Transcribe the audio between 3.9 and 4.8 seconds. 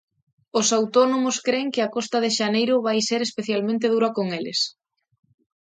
dura con eles.